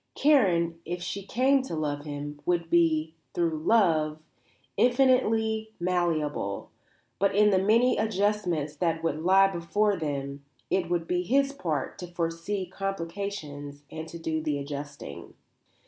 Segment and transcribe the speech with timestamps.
[0.15, 4.17] Karen, if she came to love him, would be, through love,
[4.75, 6.71] infinitely malleable,
[7.19, 11.99] but in the many adjustments that would lie before them it would be his part
[11.99, 15.35] to foresee complications and to do the adjusting.